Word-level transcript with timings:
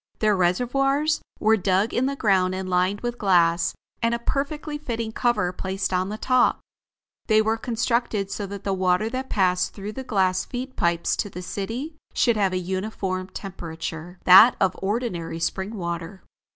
Their 0.17 0.35
reservoirs 0.35 1.21
were 1.39 1.55
dug 1.57 1.93
in 1.93 2.07
the 2.07 2.15
ground 2.15 2.55
and 2.55 2.67
lined 2.67 3.01
with 3.01 3.19
glass, 3.19 3.75
and 4.01 4.15
a 4.15 4.25
perfectly 4.25 4.79
fitting 4.79 5.11
cover 5.11 5.51
placed 5.53 5.93
on 5.93 6.09
the 6.09 6.17
top. 6.17 6.59
They 7.27 7.39
were 7.39 7.55
constructed 7.55 8.31
so 8.31 8.47
that 8.47 8.63
the 8.63 8.73
water 8.73 9.11
that 9.11 9.29
passed 9.29 9.73
through 9.75 9.91
the 9.93 10.03
glass 10.03 10.43
feed 10.43 10.75
pipes 10.75 11.15
to 11.17 11.29
the 11.29 11.43
city 11.43 11.97
should 12.15 12.35
have 12.35 12.51
a 12.51 12.57
uniform 12.57 13.27
temperature, 13.29 14.17
that 14.23 14.55
of 14.59 14.75
ordinary 14.81 15.37
spring 15.39 15.75
water. 15.75 16.23